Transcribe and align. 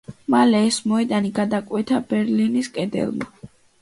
მალე 0.35 0.61
ეს 0.69 0.77
მოედანი 0.91 1.31
გადაკვეთა 1.39 1.99
ბერლინის 2.15 2.71
კედელმა. 2.79 3.53